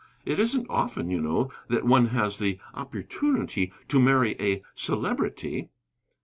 It 0.25 0.39
isn't 0.39 0.65
often, 0.67 1.11
you 1.11 1.21
know, 1.21 1.51
that 1.67 1.85
one 1.85 2.07
has 2.07 2.39
the 2.39 2.57
opportunity 2.73 3.71
to 3.87 3.99
marry 3.99 4.35
a 4.41 4.63
Celebrity." 4.73 5.69